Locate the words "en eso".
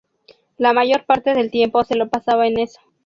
2.47-2.81